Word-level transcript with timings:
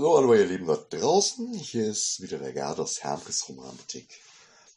So, 0.00 0.16
hallo 0.16 0.32
ihr 0.32 0.46
Lieben 0.46 0.68
dort 0.68 0.92
draußen. 0.94 1.52
Hier 1.54 1.88
ist 1.88 2.22
wieder 2.22 2.38
der 2.38 2.52
Gerd 2.52 2.78
aus 2.78 3.02
Hermkes 3.02 3.48
Romantik. 3.48 4.06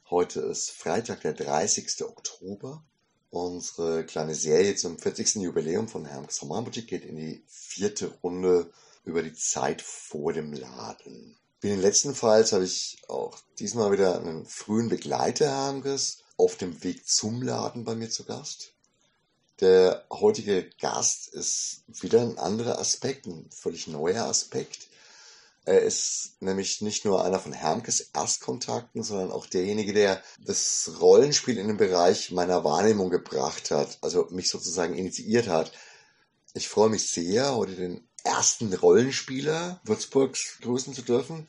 Heute 0.10 0.40
ist 0.40 0.72
Freitag, 0.72 1.22
der 1.22 1.34
30. 1.34 2.06
Oktober. 2.06 2.84
Unsere 3.30 4.04
kleine 4.04 4.34
Serie 4.34 4.76
zum 4.76 4.98
40. 4.98 5.36
Jubiläum 5.36 5.88
von 5.88 6.06
Hermkes 6.06 6.42
Romantik 6.42 6.88
geht 6.88 7.06
in 7.06 7.18
die 7.18 7.44
vierte 7.46 8.08
Runde 8.24 8.74
über 9.06 9.22
die 9.22 9.36
Zeit 9.36 9.84
vor 9.84 10.34
dem 10.34 10.54
Laden. 10.54 11.38
Wie 11.60 11.68
in 11.68 11.76
den 11.76 11.84
letzten 11.84 12.16
Falls 12.16 12.52
habe 12.52 12.66
ich 12.66 12.98
auch 13.08 13.38
diesmal 13.60 13.92
wieder 13.92 14.20
einen 14.20 14.48
frühen 14.48 14.90
Begleiter 14.90 15.52
Hermkes 15.52 16.24
auf 16.36 16.56
dem 16.56 16.84
Weg 16.84 17.08
zum 17.08 17.44
Laden 17.44 17.84
bei 17.84 17.94
mir 17.94 18.10
zu 18.10 18.26
Gast. 18.26 18.74
Der 19.60 20.04
heutige 20.10 20.68
Gast 20.80 21.28
ist 21.28 21.84
wieder 22.02 22.22
ein 22.22 22.40
anderer 22.40 22.80
Aspekt, 22.80 23.28
ein 23.28 23.52
völlig 23.52 23.86
neuer 23.86 24.24
Aspekt. 24.24 24.88
Er 25.64 25.82
ist 25.82 26.38
nämlich 26.40 26.82
nicht 26.82 27.06
nur 27.06 27.24
einer 27.24 27.40
von 27.40 27.54
Hermkes 27.54 28.10
Erstkontakten, 28.14 29.04
sondern 29.04 29.32
auch 29.32 29.46
derjenige, 29.46 29.94
der 29.94 30.22
das 30.40 30.92
Rollenspiel 31.00 31.58
in 31.58 31.68
den 31.68 31.78
Bereich 31.78 32.32
meiner 32.32 32.64
Wahrnehmung 32.64 33.12
gebracht 33.12 33.70
hat, 33.70 34.00
also 34.02 34.28
mich 34.32 34.50
sozusagen 34.50 34.96
initiiert 34.96 35.48
hat. 35.48 35.72
Ich 36.54 36.68
freue 36.68 36.90
mich 36.90 37.12
sehr, 37.12 37.56
heute 37.56 37.76
den 37.76 38.08
ersten 38.24 38.74
Rollenspieler 38.74 39.80
Würzburgs 39.84 40.58
grüßen 40.62 40.96
zu 40.96 41.04
dürfen, 41.04 41.48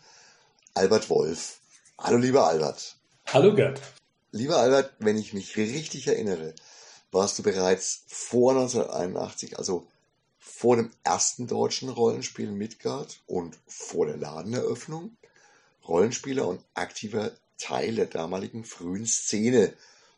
Albert 0.75 1.09
Wolf. 1.09 1.61
Hallo 1.99 2.19
lieber 2.19 2.47
Albert. 2.47 2.97
Hallo 3.27 3.55
Gerd. 3.55 3.81
Lieber 4.31 4.59
Albert, 4.59 4.93
wenn 4.99 5.19
ich 5.19 5.33
mich 5.33 5.57
richtig 5.57 6.07
erinnere, 6.07 6.55
warst 7.11 7.39
du 7.39 7.43
bereits 7.43 8.05
vor 8.09 8.53
1981, 8.53 9.59
also 9.59 9.87
vor 10.45 10.75
dem 10.75 10.91
ersten 11.05 11.47
deutschen 11.47 11.89
Rollenspiel 11.89 12.51
Midgard 12.51 13.21
und 13.27 13.57
vor 13.69 14.07
der 14.07 14.17
Ladeneröffnung, 14.17 15.17
Rollenspieler 15.87 16.49
und 16.49 16.61
aktiver 16.75 17.31
Teil 17.59 17.95
der 17.95 18.07
damaligen 18.07 18.65
frühen 18.65 19.07
Szene 19.07 19.73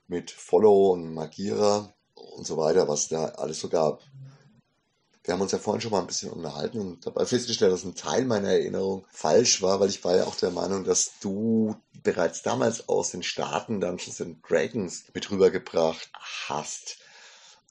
mit 0.09 0.31
Follow 0.31 0.93
und 0.93 1.13
Magira 1.13 1.93
und 2.15 2.47
so 2.47 2.57
weiter, 2.57 2.89
was 2.89 3.09
da 3.09 3.27
alles 3.27 3.61
so 3.61 3.69
gab. 3.69 4.03
Wir 5.25 5.35
haben 5.35 5.43
uns 5.43 5.53
ja 5.53 5.59
vorhin 5.59 5.83
schon 5.83 5.91
mal 5.91 6.01
ein 6.01 6.07
bisschen 6.07 6.31
unterhalten 6.31 6.81
und 6.81 7.07
dabei 7.07 7.27
festgestellt, 7.27 7.73
dass 7.73 7.85
ein 7.85 7.95
Teil 7.95 8.25
meiner 8.25 8.49
Erinnerung 8.49 9.05
falsch 9.11 9.61
war, 9.61 9.79
weil 9.79 9.91
ich 9.91 10.05
war 10.05 10.17
ja 10.17 10.25
auch 10.25 10.37
der 10.37 10.51
Meinung, 10.51 10.85
dass 10.85 11.13
du 11.21 11.77
bereits 12.03 12.41
damals 12.43 12.89
aus 12.89 13.11
den 13.11 13.23
Staaten 13.23 13.81
Dungeons 13.81 14.23
and 14.23 14.39
Dragons 14.49 15.05
mit 15.13 15.31
rübergebracht 15.31 16.11
hast. 16.49 16.99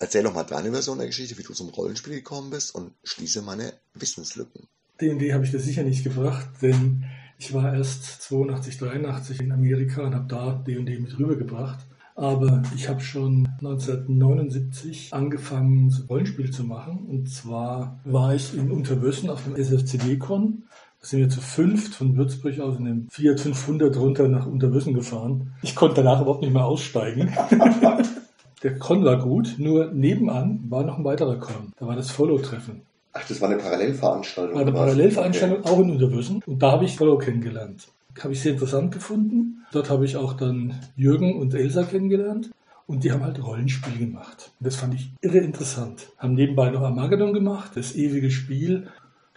Erzähl 0.04 0.24
doch 0.24 0.34
mal 0.34 0.44
deine 0.44 0.70
Version 0.70 0.98
der 0.98 1.08
Geschichte, 1.08 1.38
wie 1.38 1.44
du 1.44 1.54
zum 1.54 1.70
Rollenspiel 1.70 2.16
gekommen 2.16 2.50
bist 2.50 2.76
und 2.76 2.92
schließe 3.06 3.42
meine 3.42 3.72
Wissenslücken. 3.94 4.68
D&D 5.00 5.32
habe 5.32 5.46
ich 5.46 5.52
dir 5.52 5.62
sicher 5.62 5.84
nicht 5.84 6.04
gebracht, 6.04 6.50
denn 6.62 7.06
ich 7.38 7.54
war 7.54 7.74
erst 7.74 8.22
82, 8.24 8.80
83 8.80 9.40
in 9.40 9.54
Amerika 9.54 10.02
und 10.02 10.14
habe 10.14 10.28
da 10.28 10.62
D&D 10.68 11.00
mit 11.00 11.18
rübergebracht. 11.18 11.80
Aber 12.16 12.64
ich 12.76 12.90
habe 12.90 13.00
schon 13.00 13.48
1979 13.60 15.14
angefangen, 15.14 15.96
Rollenspiel 16.10 16.52
zu 16.52 16.66
machen. 16.66 17.06
Und 17.08 17.30
zwar 17.30 18.02
war 18.04 18.36
ich 18.36 18.54
in 18.54 18.72
Unterwössen 18.72 19.30
auf 19.30 19.46
dem 19.46 19.56
SFCD-Con. 19.56 20.64
Da 21.00 21.08
sind 21.08 21.20
wir 21.20 21.30
zu 21.30 21.40
fünft 21.40 21.96
von 21.96 22.18
Würzburg 22.18 22.60
aus 22.60 22.78
in 22.78 22.84
dem 22.84 23.10
Fiat 23.10 23.40
500 23.40 23.96
runter 23.96 24.28
nach 24.28 24.48
Unterwössen 24.48 24.96
gefahren. 24.96 25.54
Ich 25.62 25.76
konnte 25.76 26.04
danach 26.04 26.20
überhaupt 26.20 26.42
nicht 26.42 26.52
mehr 26.54 26.66
aussteigen. 26.66 27.34
Der 28.64 28.80
Con 28.80 29.04
war 29.04 29.20
gut, 29.20 29.56
nur 29.58 29.92
nebenan 29.92 30.64
war 30.70 30.84
noch 30.84 30.98
ein 30.98 31.04
weiterer 31.04 31.38
Con. 31.38 31.74
Da 31.78 31.86
war 31.86 31.98
das 31.98 32.12
Follow-Treffen. 32.12 32.82
Ach, 33.12 33.28
das 33.28 33.42
war 33.42 33.50
eine 33.50 33.60
Parallelveranstaltung. 33.60 34.56
War 34.56 34.62
eine 34.62 34.72
Parallelveranstaltung 34.72 35.60
okay. 35.60 35.70
auch 35.70 35.80
in 35.80 35.92
Unterwössen. 35.92 36.42
Und 36.46 36.64
da 36.64 36.72
habe 36.72 36.86
ich 36.86 36.96
Follow 36.96 37.18
kennengelernt. 37.18 37.90
Habe 38.20 38.34
ich 38.34 38.42
sehr 38.42 38.54
interessant 38.54 38.94
gefunden. 38.94 39.66
Dort 39.72 39.90
habe 39.90 40.06
ich 40.06 40.16
auch 40.16 40.34
dann 40.34 40.80
Jürgen 40.96 41.38
und 41.40 41.54
Elsa 41.54 41.84
kennengelernt. 41.84 42.52
Und 42.88 43.04
die 43.04 43.12
haben 43.12 43.24
halt 43.24 43.44
Rollenspiel 43.44 43.98
gemacht. 43.98 44.52
Das 44.60 44.78
fand 44.78 44.94
ich 44.94 45.12
irre 45.22 45.40
interessant. 45.40 46.08
Haben 46.18 46.34
nebenbei 46.34 46.70
noch 46.70 46.82
Armageddon 46.82 47.34
gemacht, 47.34 47.72
das 47.76 47.96
ewige 47.96 48.32
Spiel. 48.32 48.88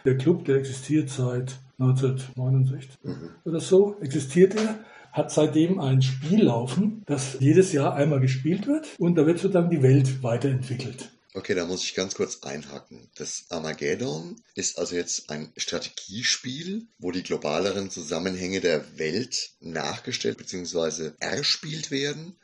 Der 0.04 0.16
Club, 0.16 0.44
der 0.44 0.56
existiert 0.56 1.10
seit 1.10 1.59
1969 1.78 2.98
mhm. 3.03 3.31
oder 3.44 3.60
so, 3.60 3.97
existiert 4.00 4.54
er 4.54 4.78
hat 5.16 5.32
seitdem 5.32 5.81
ein 5.81 6.03
Spiel 6.03 6.44
laufen, 6.44 7.03
das 7.06 7.38
jedes 7.41 7.72
Jahr 7.72 7.94
einmal 7.94 8.21
gespielt 8.21 8.66
wird 8.66 8.87
und 8.99 9.16
da 9.16 9.27
wird 9.27 9.38
sozusagen 9.38 9.71
die 9.71 9.82
Welt 9.82 10.22
weiterentwickelt. 10.22 11.10
Okay, 11.32 11.54
da 11.54 11.66
muss 11.66 11.84
ich 11.84 11.94
ganz 11.94 12.15
kurz 12.15 12.43
einhaken. 12.43 13.10
Das 13.16 13.47
Armageddon 13.50 14.37
ist 14.54 14.78
also 14.78 14.94
jetzt 14.94 15.31
ein 15.31 15.53
Strategiespiel, 15.56 16.87
wo 16.99 17.10
die 17.12 17.22
globaleren 17.22 17.91
Zusammenhänge 17.91 18.60
der 18.60 18.99
Welt 18.99 19.50
nachgestellt 19.60 20.38
bzw. 20.38 21.12
erspielt 21.19 21.91
werden. 21.91 22.37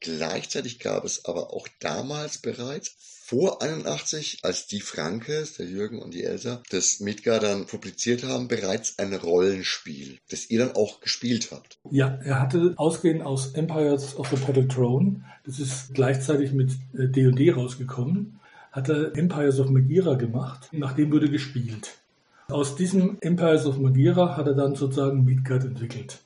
Gleichzeitig 0.00 0.78
gab 0.78 1.04
es 1.04 1.24
aber 1.24 1.52
auch 1.52 1.68
damals 1.80 2.38
bereits 2.38 2.94
vor 3.28 3.60
81, 3.60 4.38
als 4.42 4.68
die 4.68 4.80
Frankes, 4.80 5.58
der 5.58 5.66
Jürgen 5.66 6.00
und 6.00 6.14
die 6.14 6.24
Elsa, 6.24 6.62
das 6.70 7.00
Midgar 7.00 7.40
dann 7.40 7.66
publiziert 7.66 8.24
haben, 8.24 8.48
bereits 8.48 8.98
ein 8.98 9.12
Rollenspiel, 9.12 10.18
das 10.30 10.48
ihr 10.48 10.60
dann 10.60 10.74
auch 10.74 11.00
gespielt 11.00 11.50
habt. 11.50 11.78
Ja, 11.90 12.18
er 12.24 12.40
hatte 12.40 12.72
ausgehend 12.76 13.20
aus 13.22 13.52
Empires 13.52 14.16
of 14.16 14.30
the 14.30 14.36
Petal 14.36 14.66
Throne, 14.66 15.24
das 15.44 15.58
ist 15.58 15.92
gleichzeitig 15.92 16.52
mit 16.52 16.70
D&D 16.94 17.48
äh, 17.48 17.50
rausgekommen, 17.50 18.40
hat 18.72 18.88
er 18.88 19.14
Empires 19.14 19.60
of 19.60 19.68
Magira 19.68 20.14
gemacht, 20.14 20.70
nachdem 20.72 21.12
wurde 21.12 21.28
gespielt. 21.28 21.98
Aus 22.48 22.76
diesem 22.76 23.18
Empires 23.20 23.66
of 23.66 23.76
Magira 23.76 24.38
hat 24.38 24.46
er 24.46 24.54
dann 24.54 24.74
sozusagen 24.74 25.24
Midgard 25.24 25.64
entwickelt. 25.64 26.20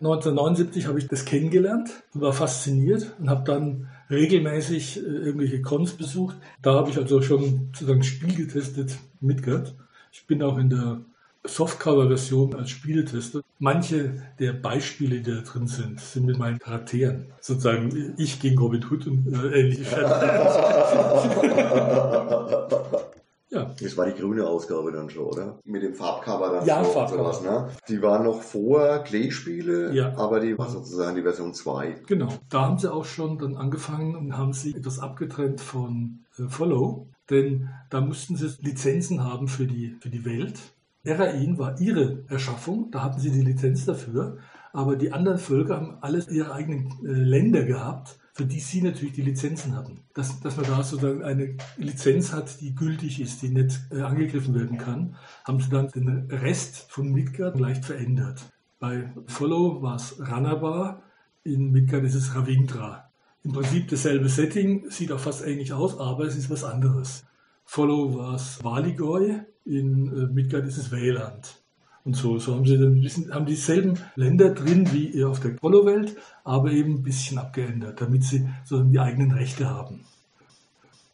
1979 0.00 0.86
habe 0.86 0.98
ich 0.98 1.08
das 1.08 1.24
kennengelernt 1.24 1.90
und 2.12 2.20
war 2.20 2.32
fasziniert 2.32 3.14
und 3.18 3.30
habe 3.30 3.44
dann 3.44 3.88
regelmäßig 4.10 4.98
äh, 4.98 5.00
irgendwelche 5.00 5.62
Cons 5.62 5.92
besucht. 5.92 6.36
Da 6.62 6.74
habe 6.74 6.90
ich 6.90 6.98
also 6.98 7.22
schon 7.22 7.70
sozusagen 7.72 8.02
Spiel 8.02 8.34
getestet 8.34 8.98
mitgehört. 9.20 9.74
Ich 10.12 10.26
bin 10.26 10.42
auch 10.42 10.58
in 10.58 10.70
der 10.70 11.00
Softcover-Version 11.44 12.54
als 12.54 12.70
Spieletester. 12.70 13.40
Manche 13.58 14.22
der 14.38 14.52
Beispiele, 14.52 15.20
die 15.20 15.30
da 15.30 15.40
drin 15.40 15.66
sind, 15.66 16.00
sind 16.00 16.26
mit 16.26 16.38
meinen 16.38 16.58
Charakteren. 16.58 17.26
Sozusagen 17.40 18.14
ich 18.16 18.40
gegen 18.40 18.58
Robin 18.58 18.84
Hood 18.84 19.06
und 19.06 19.32
äh, 19.32 19.60
ähnliche 19.60 19.84
Ja. 23.54 23.72
Das 23.80 23.96
war 23.96 24.06
die 24.06 24.20
grüne 24.20 24.46
Ausgabe 24.46 24.90
dann 24.90 25.08
schon, 25.08 25.24
oder? 25.24 25.60
Mit 25.64 25.82
dem 25.82 25.94
Farbcover 25.94 26.50
dann 26.50 26.66
ja, 26.66 26.82
Farbcover. 26.82 27.32
sowas, 27.32 27.42
ne? 27.42 27.68
Die 27.88 28.02
waren 28.02 28.24
noch 28.24 28.42
vor 28.42 28.98
Clay-Spiele, 29.04 29.94
ja. 29.94 30.16
aber 30.16 30.40
die 30.40 30.58
war 30.58 30.68
sozusagen 30.68 31.14
die 31.14 31.22
Version 31.22 31.54
2. 31.54 32.02
Genau. 32.06 32.28
Da 32.50 32.62
haben 32.62 32.78
sie 32.78 32.92
auch 32.92 33.04
schon 33.04 33.38
dann 33.38 33.56
angefangen 33.56 34.16
und 34.16 34.36
haben 34.36 34.52
sie 34.52 34.74
etwas 34.74 34.98
abgetrennt 34.98 35.60
von 35.60 36.24
äh, 36.38 36.48
Follow, 36.48 37.08
denn 37.30 37.68
da 37.90 38.00
mussten 38.00 38.36
sie 38.36 38.50
Lizenzen 38.60 39.22
haben 39.22 39.46
für 39.46 39.66
die, 39.66 39.96
für 40.00 40.10
die 40.10 40.24
Welt. 40.24 40.58
Erain 41.04 41.58
war 41.58 41.80
ihre 41.80 42.24
Erschaffung, 42.28 42.90
da 42.90 43.02
hatten 43.02 43.20
sie 43.20 43.30
die 43.30 43.42
Lizenz 43.42 43.84
dafür, 43.84 44.38
aber 44.72 44.96
die 44.96 45.12
anderen 45.12 45.38
Völker 45.38 45.76
haben 45.76 45.98
alles 46.00 46.28
ihre 46.28 46.52
eigenen 46.52 46.88
äh, 47.04 47.12
Länder 47.12 47.62
gehabt 47.62 48.18
für 48.34 48.44
die 48.44 48.58
sie 48.58 48.82
natürlich 48.82 49.14
die 49.14 49.22
Lizenzen 49.22 49.76
hatten. 49.76 50.00
Dass, 50.12 50.40
dass 50.40 50.56
man 50.56 50.66
da 50.66 50.82
sozusagen 50.82 51.22
eine 51.22 51.56
Lizenz 51.76 52.32
hat, 52.32 52.60
die 52.60 52.74
gültig 52.74 53.20
ist, 53.20 53.42
die 53.42 53.48
nicht 53.48 53.80
äh, 53.92 54.00
angegriffen 54.00 54.54
werden 54.54 54.76
kann, 54.76 55.14
haben 55.44 55.60
sie 55.60 55.70
dann 55.70 55.88
den 55.88 56.28
Rest 56.30 56.90
von 56.90 57.12
Midgard 57.12 57.58
leicht 57.58 57.84
verändert. 57.84 58.40
Bei 58.80 59.14
Follow 59.26 59.82
war 59.82 59.96
es 59.96 60.16
Ranabar, 60.18 61.04
in 61.44 61.70
Midgard 61.70 62.04
ist 62.04 62.16
es 62.16 62.34
Ravindra. 62.34 63.08
Im 63.44 63.52
Prinzip 63.52 63.88
dasselbe 63.88 64.28
Setting, 64.28 64.90
sieht 64.90 65.12
auch 65.12 65.20
fast 65.20 65.46
ähnlich 65.46 65.72
aus, 65.72 65.98
aber 65.98 66.24
es 66.24 66.36
ist 66.36 66.50
was 66.50 66.64
anderes. 66.64 67.24
Follow 67.64 68.16
war 68.16 68.34
es 68.34 68.62
Valigoi, 68.64 69.44
in 69.64 70.08
äh, 70.08 70.26
Midgard 70.26 70.66
ist 70.66 70.76
es 70.76 70.90
Wayland. 70.90 71.63
Und 72.04 72.14
so, 72.14 72.38
so 72.38 72.54
haben 72.54 72.66
sie 72.66 72.78
dann 72.78 73.00
bisschen, 73.00 73.32
haben 73.32 73.46
dieselben 73.46 73.98
Länder 74.14 74.50
drin 74.50 74.92
wie 74.92 75.24
auf 75.24 75.40
der 75.40 75.50
Polo-Welt, 75.50 76.16
aber 76.44 76.70
eben 76.70 76.96
ein 76.96 77.02
bisschen 77.02 77.38
abgeändert, 77.38 78.00
damit 78.00 78.24
sie 78.24 78.46
so 78.64 78.82
die 78.82 78.98
eigenen 78.98 79.32
Rechte 79.32 79.70
haben. 79.70 80.04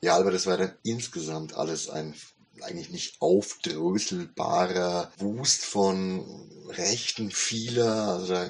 Ja, 0.03 0.17
aber 0.17 0.33
das 0.33 0.47
war 0.47 0.57
dann 0.57 0.73
insgesamt 0.83 1.55
alles 1.55 1.89
ein 1.91 2.15
eigentlich 2.63 2.91
nicht 2.91 3.17
aufdröselbarer 3.21 5.11
Wust 5.19 5.65
von 5.65 6.25
Rechten 6.69 7.31
vieler. 7.31 8.09
Also 8.09 8.35
da 8.35 8.47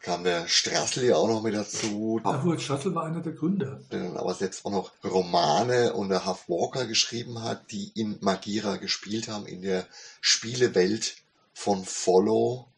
kam 0.00 0.24
der 0.24 0.48
Strassel 0.48 1.04
ja 1.04 1.16
auch 1.16 1.28
noch 1.28 1.42
mit 1.42 1.54
dazu. 1.54 2.20
Howard 2.24 2.60
Strassel 2.60 2.94
war 2.94 3.04
einer 3.04 3.20
der 3.20 3.32
Gründer. 3.32 3.80
Der 3.90 4.04
dann 4.04 4.16
aber 4.16 4.34
selbst 4.34 4.64
auch 4.64 4.70
noch 4.70 4.92
Romane 5.04 5.92
unter 5.94 6.26
Huff 6.26 6.48
Walker 6.48 6.86
geschrieben 6.86 7.42
hat, 7.42 7.70
die 7.70 7.90
in 7.94 8.18
Magira 8.20 8.76
gespielt 8.76 9.28
haben, 9.28 9.46
in 9.46 9.62
der 9.62 9.86
Spielewelt 10.20 11.23
von 11.54 11.84
Follow. 11.84 12.68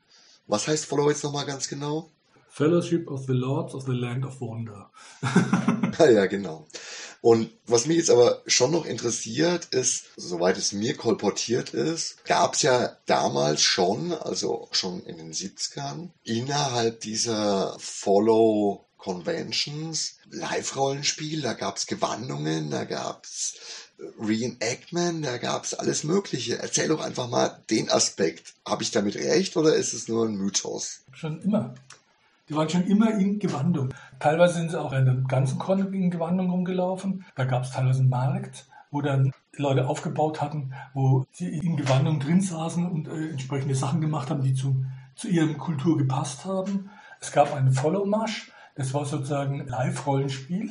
Was 0.46 0.68
heißt 0.68 0.84
Follow 0.84 1.10
jetzt 1.10 1.24
nochmal 1.24 1.46
ganz 1.46 1.66
genau? 1.66 2.10
Fellowship 2.48 3.10
of 3.10 3.26
the 3.26 3.32
Lords 3.32 3.74
of 3.74 3.84
the 3.84 3.92
Land 3.92 4.24
of 4.24 4.40
Wonder. 4.40 4.90
ja, 5.98 6.26
genau. 6.26 6.66
Und 7.20 7.50
was 7.66 7.86
mich 7.86 7.96
jetzt 7.96 8.10
aber 8.10 8.42
schon 8.46 8.70
noch 8.70 8.86
interessiert 8.86 9.66
ist, 9.66 10.04
soweit 10.16 10.56
es 10.56 10.72
mir 10.72 10.96
kolportiert 10.96 11.74
ist, 11.74 12.24
gab 12.24 12.54
es 12.54 12.62
ja 12.62 12.96
damals 13.06 13.62
schon, 13.62 14.12
also 14.12 14.68
schon 14.70 15.02
in 15.04 15.16
den 15.18 15.32
70ern, 15.32 16.10
innerhalb 16.22 17.00
dieser 17.00 17.76
Follow 17.78 18.86
Conventions, 18.96 20.16
Live-Rollenspiel, 20.30 21.42
da 21.42 21.54
gab 21.54 21.76
es 21.76 21.86
Gewandungen, 21.86 22.70
da 22.70 22.84
gab 22.84 23.24
es 23.24 23.54
Reenactment, 24.20 25.24
da 25.24 25.38
gab 25.38 25.64
es 25.64 25.74
alles 25.74 26.04
Mögliche. 26.04 26.58
Erzähl 26.58 26.88
doch 26.88 27.04
einfach 27.04 27.28
mal 27.28 27.58
den 27.70 27.90
Aspekt. 27.90 28.54
Habe 28.66 28.82
ich 28.82 28.90
damit 28.90 29.16
recht 29.16 29.56
oder 29.56 29.74
ist 29.74 29.94
es 29.94 30.08
nur 30.08 30.26
ein 30.26 30.36
Mythos? 30.36 31.04
Schon 31.12 31.40
immer. 31.42 31.74
Die 32.48 32.54
waren 32.54 32.68
schon 32.68 32.86
immer 32.86 33.10
in 33.18 33.38
Gewandung. 33.38 33.92
Teilweise 34.20 34.54
sind 34.54 34.70
sie 34.70 34.80
auch 34.80 34.92
in 34.92 35.04
der 35.04 35.14
ganzen 35.26 35.58
Con 35.58 35.92
in 35.92 36.10
Gewandung 36.10 36.50
rumgelaufen. 36.50 37.24
Da 37.34 37.44
gab 37.44 37.64
es 37.64 37.72
teilweise 37.72 38.00
einen 38.00 38.08
Markt, 38.08 38.66
wo 38.90 39.00
dann 39.00 39.32
Leute 39.56 39.88
aufgebaut 39.88 40.40
hatten, 40.40 40.72
wo 40.94 41.26
sie 41.32 41.48
in 41.48 41.76
Gewandung 41.76 42.20
drin 42.20 42.40
saßen 42.40 42.86
und 42.86 43.08
äh, 43.08 43.30
entsprechende 43.30 43.74
Sachen 43.74 44.00
gemacht 44.00 44.30
haben, 44.30 44.42
die 44.42 44.54
zu, 44.54 44.84
zu 45.16 45.28
ihrem 45.28 45.58
Kultur 45.58 45.98
gepasst 45.98 46.44
haben. 46.44 46.90
Es 47.20 47.32
gab 47.32 47.52
einen 47.52 47.72
Follow-Marsch, 47.72 48.52
das 48.76 48.94
war 48.94 49.04
sozusagen 49.06 49.66
Live-Rollenspiel. 49.66 50.70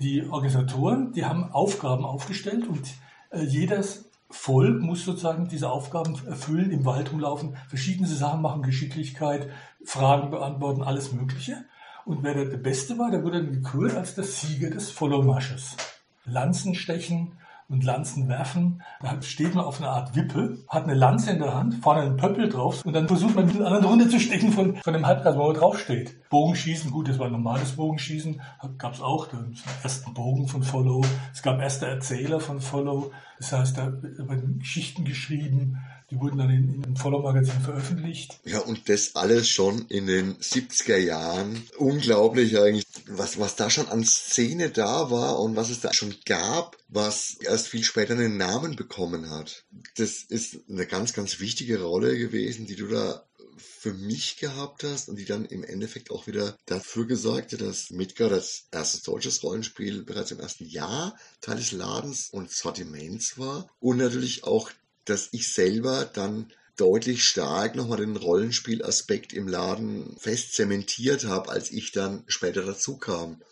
Die 0.00 0.24
Organisatoren, 0.24 1.12
die 1.12 1.24
haben 1.24 1.50
Aufgaben 1.52 2.04
aufgestellt 2.04 2.66
und 2.68 2.88
äh, 3.30 3.42
jedes 3.42 4.10
Volk 4.30 4.80
muss 4.80 5.04
sozusagen 5.04 5.48
diese 5.48 5.70
Aufgaben 5.70 6.14
erfüllen, 6.26 6.70
im 6.70 6.84
Wald 6.84 7.12
rumlaufen, 7.12 7.56
verschiedene 7.68 8.06
Sachen 8.06 8.42
machen, 8.42 8.62
Geschicklichkeit, 8.62 9.48
Fragen 9.84 10.30
beantworten, 10.30 10.82
alles 10.82 11.12
Mögliche. 11.12 11.64
Und 12.04 12.22
wer 12.22 12.34
der 12.34 12.56
Beste 12.56 12.98
war, 12.98 13.10
der 13.10 13.24
wurde 13.24 13.42
dann 13.42 13.52
gekürt 13.52 13.94
als 13.94 14.14
der 14.14 14.24
Sieger 14.24 14.70
des 14.70 14.90
Follow-Marsches. 14.90 15.76
Lanzen 16.24 16.74
stechen 16.74 17.32
und 17.68 17.84
Lanzen 17.84 18.28
werfen. 18.28 18.82
Da 19.00 19.20
steht 19.20 19.54
man 19.54 19.64
auf 19.64 19.80
einer 19.80 19.90
Art 19.90 20.16
Wippe, 20.16 20.58
hat 20.68 20.84
eine 20.84 20.94
Lanze 20.94 21.32
in 21.32 21.38
der 21.38 21.54
Hand, 21.54 21.76
vorne 21.76 22.02
einen 22.02 22.16
Pöppel 22.16 22.48
drauf 22.48 22.84
und 22.84 22.94
dann 22.94 23.08
versucht 23.08 23.34
man 23.34 23.46
mit 23.46 23.56
den 23.56 23.64
anderen 23.64 23.84
runterzustechen 23.84 24.52
von, 24.52 24.76
von 24.76 24.92
dem 24.92 25.06
Halbkreis, 25.06 25.36
wo 25.36 25.46
man 25.46 25.54
draufsteht. 25.54 26.16
Bogenschießen, 26.30 26.90
gut, 26.90 27.08
das 27.08 27.18
war 27.18 27.30
normales 27.30 27.72
Bogenschießen, 27.72 28.40
gab 28.76 28.94
es 28.94 29.00
auch, 29.00 29.28
den 29.28 29.56
ersten 29.82 30.14
Bogen 30.14 30.48
von 30.48 30.62
Follow. 30.62 31.04
Es 31.32 31.42
gab 31.42 31.60
erste 31.60 31.86
Erzähler 31.86 32.40
von 32.40 32.60
Follow, 32.60 33.12
das 33.38 33.52
heißt, 33.52 33.78
da 33.78 33.92
werden 34.02 34.58
Geschichten 34.58 35.04
geschrieben, 35.04 35.78
die 36.10 36.18
wurden 36.18 36.38
dann 36.38 36.48
in, 36.48 36.72
in 36.72 36.84
einem 36.84 36.96
Follow-Magazin 36.96 37.60
veröffentlicht. 37.60 38.40
Ja, 38.44 38.60
und 38.60 38.88
das 38.88 39.14
alles 39.14 39.48
schon 39.48 39.86
in 39.88 40.06
den 40.06 40.36
70er 40.36 40.96
Jahren. 40.96 41.62
Unglaublich 41.76 42.58
eigentlich, 42.58 42.86
was, 43.08 43.38
was 43.38 43.56
da 43.56 43.68
schon 43.68 43.88
an 43.88 44.04
Szene 44.04 44.70
da 44.70 45.10
war 45.10 45.38
und 45.38 45.54
was 45.54 45.68
es 45.68 45.80
da 45.80 45.92
schon 45.92 46.14
gab, 46.24 46.76
was 46.88 47.34
erst 47.40 47.68
viel 47.68 47.84
später 47.84 48.14
einen 48.14 48.38
Namen 48.38 48.74
bekommen 48.74 49.30
hat. 49.30 49.66
Das 49.96 50.22
ist 50.22 50.60
eine 50.70 50.86
ganz, 50.86 51.12
ganz 51.12 51.40
wichtige 51.40 51.82
Rolle 51.82 52.16
gewesen, 52.16 52.66
die 52.66 52.76
du 52.76 52.88
da 52.88 53.27
für 53.58 53.92
mich 53.92 54.36
gehabt 54.38 54.84
hast 54.84 55.08
und 55.08 55.16
die 55.16 55.24
dann 55.24 55.44
im 55.44 55.64
Endeffekt 55.64 56.10
auch 56.10 56.26
wieder 56.26 56.56
dafür 56.66 57.06
gesorgt 57.06 57.52
hat, 57.52 57.60
dass 57.60 57.90
Midgard 57.90 58.32
als 58.32 58.64
erstes 58.70 59.02
deutsches 59.02 59.42
Rollenspiel 59.42 60.02
bereits 60.02 60.30
im 60.30 60.40
ersten 60.40 60.66
Jahr 60.66 61.18
Teil 61.40 61.56
des 61.56 61.72
Ladens 61.72 62.30
und 62.30 62.50
Sortiments 62.50 63.38
war 63.38 63.68
und 63.80 63.98
natürlich 63.98 64.44
auch 64.44 64.70
dass 65.08 65.28
ich 65.32 65.52
selber 65.52 66.04
dann 66.04 66.52
deutlich 66.76 67.24
stark 67.24 67.74
nochmal 67.74 67.98
den 67.98 68.16
Rollenspielaspekt 68.16 69.32
im 69.32 69.48
Laden 69.48 70.16
fest 70.18 70.54
zementiert 70.54 71.24
habe, 71.24 71.48
als 71.48 71.70
ich 71.70 71.92
dann 71.92 72.24
später 72.26 72.62
dazu 72.62 72.98
kam. 72.98 73.42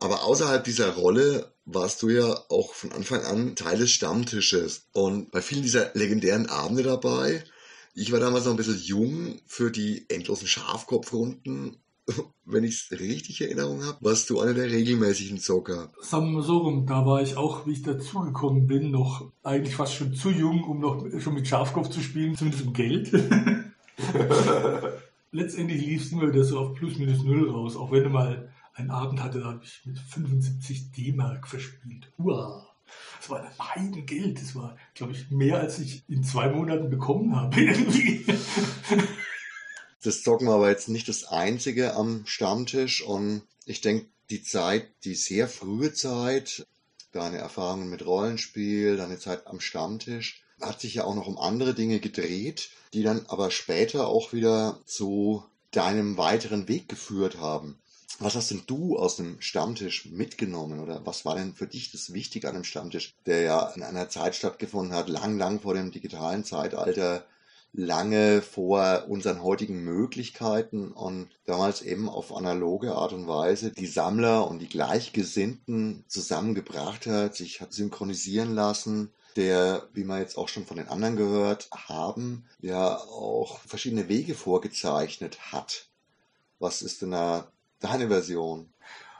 Aber 0.00 0.24
außerhalb 0.24 0.64
dieser 0.64 0.94
Rolle 0.94 1.52
warst 1.64 2.02
du 2.02 2.08
ja 2.08 2.44
auch 2.48 2.74
von 2.74 2.92
Anfang 2.92 3.24
an 3.24 3.56
Teil 3.56 3.78
des 3.78 3.90
Stammtisches 3.90 4.82
und 4.92 5.30
bei 5.30 5.42
vielen 5.42 5.62
dieser 5.62 5.90
legendären 5.94 6.48
Abende 6.48 6.82
dabei. 6.82 7.44
Ich 8.00 8.12
war 8.12 8.20
damals 8.20 8.44
noch 8.44 8.52
ein 8.52 8.56
bisschen 8.56 8.78
jung 8.78 9.40
für 9.46 9.72
die 9.72 10.06
endlosen 10.08 10.46
Schafkopfrunden 10.46 11.76
wenn 12.44 12.64
ich 12.64 12.90
es 12.90 12.98
richtig 12.98 13.40
in 13.40 13.48
Erinnerung 13.48 13.84
habe, 13.84 13.98
warst 14.00 14.30
du 14.30 14.40
einer 14.40 14.54
der 14.54 14.70
regelmäßigen 14.70 15.38
Zocker. 15.38 15.92
Sagen 16.00 16.32
wir 16.32 16.42
so 16.42 16.58
rum, 16.58 16.86
da 16.86 17.04
war 17.04 17.22
ich 17.22 17.36
auch, 17.36 17.66
wie 17.66 17.72
ich 17.72 17.82
dazugekommen 17.82 18.66
bin, 18.66 18.90
noch 18.90 19.30
eigentlich 19.42 19.74
fast 19.74 19.94
schon 19.94 20.14
zu 20.14 20.30
jung, 20.30 20.64
um 20.64 20.80
noch 20.80 21.04
schon 21.20 21.34
mit 21.34 21.46
Schafkopf 21.46 21.90
zu 21.90 22.00
spielen, 22.00 22.36
zumindest 22.36 22.66
um 22.66 22.72
Geld. 22.72 23.12
Letztendlich 25.32 25.84
lief 25.84 26.02
es 26.02 26.12
immer 26.12 26.28
wieder 26.32 26.44
so 26.44 26.58
auf 26.60 26.74
plus 26.74 26.96
minus 26.98 27.22
null 27.22 27.50
raus, 27.50 27.76
auch 27.76 27.92
wenn 27.92 28.04
du 28.04 28.10
mal 28.10 28.50
einen 28.74 28.90
Abend 28.90 29.22
hatte, 29.22 29.40
da 29.40 29.46
habe 29.46 29.60
ich 29.62 29.82
mit 29.84 29.98
75 29.98 30.92
D-Mark 30.92 31.46
verspielt. 31.48 32.10
Uah. 32.16 32.67
Das 33.20 33.30
war 33.30 33.42
ein 33.42 33.58
Heidengeld. 33.58 34.40
Das 34.40 34.54
war, 34.54 34.76
glaube 34.94 35.12
ich, 35.12 35.30
mehr, 35.30 35.58
als 35.58 35.78
ich 35.78 36.04
in 36.08 36.24
zwei 36.24 36.48
Monaten 36.48 36.90
bekommen 36.90 37.36
habe. 37.36 37.56
Das 40.00 40.22
Zocken 40.22 40.46
war 40.46 40.54
aber 40.54 40.70
jetzt 40.70 40.88
nicht 40.88 41.08
das 41.08 41.24
einzige 41.24 41.94
am 41.94 42.24
Stammtisch 42.24 43.02
und 43.02 43.42
ich 43.64 43.80
denke, 43.80 44.06
die 44.30 44.42
Zeit, 44.42 44.88
die 45.04 45.14
sehr 45.14 45.48
frühe 45.48 45.92
Zeit, 45.92 46.66
deine 47.10 47.38
Erfahrungen 47.38 47.90
mit 47.90 48.06
Rollenspiel, 48.06 48.96
deine 48.96 49.18
Zeit 49.18 49.46
am 49.46 49.60
Stammtisch, 49.60 50.44
hat 50.60 50.80
sich 50.80 50.94
ja 50.94 51.04
auch 51.04 51.14
noch 51.14 51.26
um 51.26 51.38
andere 51.38 51.74
Dinge 51.74 51.98
gedreht, 51.98 52.70
die 52.92 53.02
dann 53.02 53.26
aber 53.26 53.50
später 53.50 54.06
auch 54.06 54.32
wieder 54.32 54.80
zu 54.84 55.44
deinem 55.70 56.16
weiteren 56.16 56.68
Weg 56.68 56.88
geführt 56.88 57.38
haben. 57.38 57.78
Was 58.20 58.34
hast 58.34 58.50
denn 58.50 58.62
du 58.66 58.98
aus 58.98 59.16
dem 59.16 59.40
Stammtisch 59.40 60.06
mitgenommen 60.06 60.80
oder 60.80 61.06
was 61.06 61.24
war 61.24 61.36
denn 61.36 61.54
für 61.54 61.66
dich 61.66 61.92
das 61.92 62.12
Wichtige 62.12 62.48
an 62.48 62.54
dem 62.54 62.64
Stammtisch, 62.64 63.14
der 63.26 63.42
ja 63.42 63.68
in 63.76 63.82
einer 63.82 64.08
Zeit 64.08 64.34
stattgefunden 64.34 64.94
hat, 64.94 65.08
lang, 65.08 65.38
lang 65.38 65.60
vor 65.60 65.74
dem 65.74 65.92
digitalen 65.92 66.44
Zeitalter, 66.44 67.24
lange 67.72 68.42
vor 68.42 69.04
unseren 69.08 69.42
heutigen 69.42 69.84
Möglichkeiten 69.84 70.90
und 70.92 71.28
damals 71.44 71.82
eben 71.82 72.08
auf 72.08 72.34
analoge 72.34 72.94
Art 72.94 73.12
und 73.12 73.28
Weise 73.28 73.70
die 73.70 73.86
Sammler 73.86 74.48
und 74.48 74.58
die 74.60 74.68
Gleichgesinnten 74.68 76.04
zusammengebracht 76.08 77.06
hat, 77.06 77.36
sich 77.36 77.60
hat 77.60 77.72
synchronisieren 77.72 78.54
lassen, 78.54 79.12
der, 79.36 79.88
wie 79.92 80.04
wir 80.04 80.18
jetzt 80.18 80.38
auch 80.38 80.48
schon 80.48 80.66
von 80.66 80.78
den 80.78 80.88
anderen 80.88 81.16
gehört 81.16 81.68
haben, 81.72 82.46
ja 82.60 82.96
auch 82.96 83.60
verschiedene 83.60 84.08
Wege 84.08 84.34
vorgezeichnet 84.34 85.52
hat. 85.52 85.86
Was 86.58 86.82
ist 86.82 87.02
denn 87.02 87.12
da 87.12 87.52
deine 87.80 88.08
Version? 88.08 88.66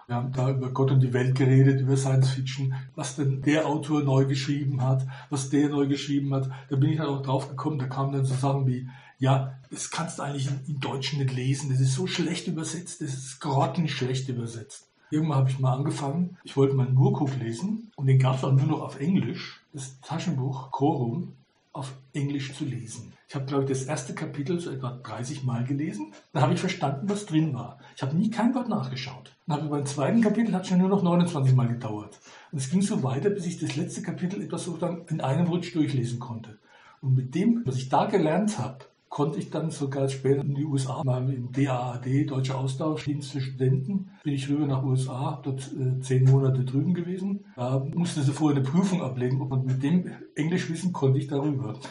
Wir 0.06 0.16
haben 0.16 0.32
da 0.32 0.50
über 0.50 0.70
Gott 0.70 0.90
und 0.90 1.00
die 1.00 1.12
Welt 1.12 1.34
geredet, 1.34 1.82
über 1.82 1.96
Science 1.96 2.30
Fiction, 2.30 2.74
was 2.94 3.16
denn 3.16 3.42
der 3.42 3.66
Autor 3.66 4.02
neu 4.02 4.24
geschrieben 4.24 4.82
hat, 4.82 5.06
was 5.28 5.50
der 5.50 5.68
neu 5.68 5.86
geschrieben 5.86 6.32
hat. 6.32 6.48
Da 6.70 6.76
bin 6.76 6.90
ich 6.90 6.96
dann 6.96 7.08
auch 7.08 7.22
drauf 7.22 7.50
gekommen, 7.50 7.78
da 7.78 7.86
kamen 7.86 8.12
dann 8.12 8.24
so 8.24 8.34
Sachen 8.34 8.66
wie, 8.66 8.88
ja, 9.18 9.58
das 9.70 9.90
kannst 9.90 10.18
du 10.18 10.22
eigentlich 10.22 10.48
im 10.66 10.80
Deutschen 10.80 11.18
nicht 11.18 11.34
lesen, 11.34 11.68
das 11.70 11.80
ist 11.80 11.94
so 11.94 12.06
schlecht 12.06 12.46
übersetzt, 12.46 13.02
das 13.02 13.12
ist 13.12 13.40
grottenschlecht 13.40 14.28
übersetzt. 14.30 14.88
Irgendwann 15.10 15.38
habe 15.38 15.50
ich 15.50 15.58
mal 15.58 15.74
angefangen, 15.74 16.38
ich 16.42 16.56
wollte 16.56 16.74
mal 16.74 16.88
Nurkuk 16.88 17.36
lesen 17.38 17.92
und 17.96 18.06
den 18.06 18.18
gab 18.18 18.36
es 18.36 18.44
auch 18.44 18.52
nur 18.52 18.66
noch 18.66 18.80
auf 18.80 19.00
Englisch, 19.00 19.60
das 19.72 20.00
Taschenbuch 20.00 20.70
Chorum 20.70 21.34
auf 21.78 21.94
Englisch 22.12 22.54
zu 22.54 22.64
lesen. 22.64 23.12
Ich 23.28 23.34
habe, 23.34 23.44
glaube 23.44 23.64
ich, 23.64 23.70
das 23.70 23.84
erste 23.84 24.14
Kapitel 24.14 24.58
so 24.58 24.70
etwa 24.70 24.98
30 25.02 25.44
Mal 25.44 25.64
gelesen. 25.64 26.12
Dann 26.32 26.42
habe 26.42 26.54
ich 26.54 26.60
verstanden, 26.60 27.08
was 27.08 27.26
drin 27.26 27.54
war. 27.54 27.78
Ich 27.94 28.02
habe 28.02 28.16
nie 28.16 28.30
kein 28.30 28.54
Wort 28.54 28.68
nachgeschaut. 28.68 29.36
Dann 29.46 29.58
habe 29.58 29.68
beim 29.68 29.86
zweiten 29.86 30.20
Kapitel 30.20 30.54
hat 30.54 30.66
schon 30.66 30.78
nur 30.78 30.88
noch 30.88 31.02
29 31.02 31.54
Mal 31.54 31.68
gedauert. 31.68 32.18
Und 32.50 32.58
es 32.58 32.70
ging 32.70 32.82
so 32.82 33.02
weiter, 33.02 33.30
bis 33.30 33.46
ich 33.46 33.58
das 33.58 33.76
letzte 33.76 34.02
Kapitel 34.02 34.42
etwas 34.42 34.64
so 34.64 34.76
dann 34.76 35.04
in 35.08 35.20
einem 35.20 35.46
Rutsch 35.46 35.74
durchlesen 35.74 36.18
konnte. 36.18 36.58
Und 37.00 37.14
mit 37.14 37.34
dem, 37.34 37.62
was 37.64 37.76
ich 37.76 37.88
da 37.88 38.06
gelernt 38.06 38.58
habe, 38.58 38.86
konnte 39.08 39.38
ich 39.38 39.50
dann 39.50 39.70
sogar 39.70 40.08
später 40.08 40.42
in 40.42 40.54
die 40.54 40.64
USA 40.64 41.02
mal 41.04 41.32
im 41.32 41.50
DAAD, 41.52 42.30
Deutscher 42.30 42.58
Austauschdienst 42.58 43.32
für 43.32 43.40
Studenten, 43.40 44.10
bin 44.22 44.34
ich 44.34 44.48
rüber 44.48 44.66
nach 44.66 44.82
USA, 44.84 45.40
dort 45.42 45.70
äh, 45.72 46.00
zehn 46.00 46.24
Monate 46.24 46.64
drüben 46.64 46.94
gewesen. 46.94 47.46
Da 47.56 47.84
musste 47.94 48.22
sie 48.22 48.32
vorher 48.32 48.58
eine 48.58 48.68
Prüfung 48.68 49.02
ablegen 49.02 49.40
und 49.40 49.66
mit 49.66 49.82
dem 49.82 50.10
Englischwissen 50.34 50.92
konnte 50.92 51.18
ich 51.18 51.26
darüber. 51.26 51.78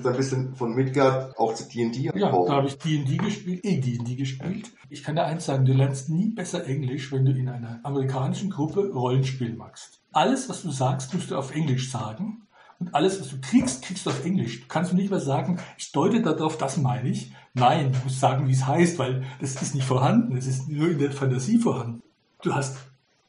Da 0.00 0.12
bist 0.12 0.30
du 0.30 0.54
von 0.54 0.74
Midgard 0.74 1.36
auch 1.36 1.54
zu 1.54 1.68
D&D 1.68 2.10
Ja, 2.14 2.30
da 2.30 2.52
habe 2.52 2.68
ich 2.68 2.78
D&D 2.78 3.16
gespielt, 3.16 3.64
eh 3.64 3.80
D&D 3.80 4.14
gespielt. 4.14 4.70
Ich 4.90 5.02
kann 5.02 5.16
dir 5.16 5.24
eins 5.24 5.46
sagen, 5.46 5.64
du 5.64 5.72
lernst 5.72 6.08
nie 6.08 6.30
besser 6.30 6.64
Englisch, 6.66 7.10
wenn 7.10 7.24
du 7.24 7.32
in 7.32 7.48
einer 7.48 7.80
amerikanischen 7.82 8.48
Gruppe 8.48 8.92
Rollenspiel 8.92 9.54
machst. 9.54 10.00
Alles, 10.12 10.48
was 10.48 10.62
du 10.62 10.70
sagst, 10.70 11.14
musst 11.14 11.32
du 11.32 11.36
auf 11.36 11.52
Englisch 11.52 11.90
sagen. 11.90 12.42
Und 12.78 12.94
alles, 12.94 13.20
was 13.20 13.30
du 13.30 13.40
kriegst, 13.40 13.82
kriegst 13.82 14.06
du 14.06 14.10
auf 14.10 14.24
Englisch. 14.24 14.60
Du 14.60 14.66
kannst 14.68 14.94
nicht 14.94 15.10
mehr 15.10 15.20
sagen, 15.20 15.58
ich 15.76 15.90
deute 15.90 16.22
darauf, 16.22 16.58
das 16.58 16.76
meine 16.76 17.08
ich. 17.08 17.32
Nein, 17.54 17.92
du 17.92 17.98
musst 18.04 18.20
sagen, 18.20 18.46
wie 18.46 18.52
es 18.52 18.66
heißt, 18.66 18.98
weil 18.98 19.24
das 19.40 19.60
ist 19.60 19.74
nicht 19.74 19.86
vorhanden. 19.86 20.36
Es 20.36 20.46
ist 20.46 20.68
nur 20.68 20.88
in 20.90 20.98
der 20.98 21.10
Fantasie 21.10 21.58
vorhanden. 21.58 22.02
Du 22.42 22.54
hast 22.54 22.76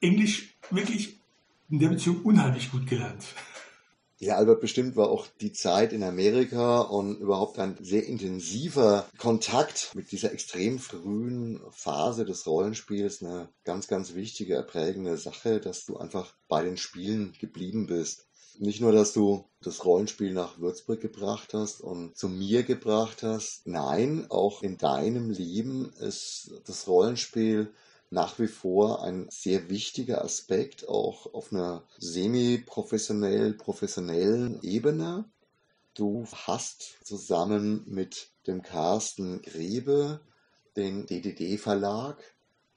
Englisch 0.02 0.56
wirklich 0.70 1.20
in 1.70 1.80
der 1.80 1.90
Beziehung 1.90 2.22
unheimlich 2.24 2.72
gut 2.72 2.86
gelernt. 2.86 3.26
Ja, 4.22 4.36
Albert, 4.36 4.60
bestimmt 4.60 4.98
war 4.98 5.10
auch 5.10 5.28
die 5.40 5.54
Zeit 5.54 5.94
in 5.94 6.04
Amerika 6.04 6.82
und 6.82 7.22
überhaupt 7.22 7.58
ein 7.58 7.78
sehr 7.80 8.06
intensiver 8.06 9.08
Kontakt 9.18 9.96
mit 9.96 10.12
dieser 10.12 10.34
extrem 10.34 10.78
frühen 10.78 11.62
Phase 11.72 12.26
des 12.26 12.46
Rollenspiels 12.46 13.24
eine 13.24 13.48
ganz, 13.64 13.88
ganz 13.88 14.16
wichtige, 14.16 14.56
erprägende 14.56 15.16
Sache, 15.16 15.62
dass 15.62 15.86
du 15.86 15.96
einfach 15.96 16.36
bei 16.50 16.66
den 16.66 16.76
Spielen 16.76 17.34
geblieben 17.40 17.88
bist. 17.88 18.28
Nicht 18.58 18.82
nur, 18.82 18.92
dass 18.92 19.14
du 19.14 19.46
das 19.62 19.86
Rollenspiel 19.86 20.34
nach 20.34 20.60
Würzburg 20.60 21.00
gebracht 21.00 21.54
hast 21.54 21.80
und 21.80 22.18
zu 22.18 22.28
mir 22.28 22.64
gebracht 22.64 23.24
hast. 23.24 23.68
Nein, 23.68 24.26
auch 24.28 24.64
in 24.64 24.78
deinem 24.78 25.30
Leben 25.30 25.94
ist 25.98 26.52
das 26.66 26.88
Rollenspiel 26.88 27.72
nach 28.10 28.40
wie 28.40 28.48
vor 28.48 29.04
ein 29.04 29.28
sehr 29.30 29.70
wichtiger 29.70 30.24
Aspekt, 30.24 30.88
auch 30.88 31.34
auf 31.34 31.54
einer 31.54 31.84
semi-professionell, 32.00 33.54
professionellen 33.54 34.62
Ebene. 34.64 35.26
Du 35.94 36.26
hast 36.32 36.98
zusammen 37.04 37.84
mit 37.86 38.32
dem 38.48 38.62
Carsten 38.62 39.42
Grebe 39.42 40.22
den 40.76 41.06
DDD-Verlag, 41.06 42.18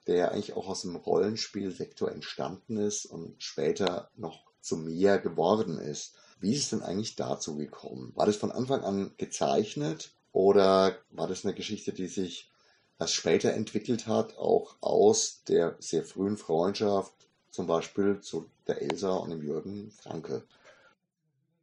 der 0.06 0.32
eigentlich 0.32 0.54
auch 0.54 0.68
aus 0.68 0.82
dem 0.82 0.96
Rollenspielsektor 0.96 2.10
entstanden 2.10 2.76
ist 2.76 3.06
und 3.06 3.42
später 3.42 4.10
noch 4.16 4.44
zu 4.60 4.76
mehr 4.76 5.18
geworden 5.18 5.78
ist. 5.78 6.14
Wie 6.40 6.52
ist 6.52 6.64
es 6.64 6.70
denn 6.70 6.82
eigentlich 6.82 7.16
dazu 7.16 7.56
gekommen? 7.56 8.12
War 8.16 8.26
das 8.26 8.36
von 8.36 8.52
Anfang 8.52 8.82
an 8.82 9.12
gezeichnet 9.16 10.12
oder 10.32 10.96
war 11.10 11.28
das 11.28 11.44
eine 11.44 11.54
Geschichte, 11.54 11.92
die 11.92 12.08
sich 12.08 12.51
das 13.02 13.12
später 13.12 13.52
entwickelt 13.52 14.06
hat, 14.06 14.38
auch 14.38 14.76
aus 14.80 15.42
der 15.48 15.74
sehr 15.80 16.04
frühen 16.04 16.36
Freundschaft, 16.36 17.12
zum 17.50 17.66
Beispiel 17.66 18.20
zu 18.20 18.48
der 18.68 18.80
Elsa 18.80 19.10
und 19.10 19.30
dem 19.30 19.42
Jürgen 19.42 19.90
Franke. 19.90 20.44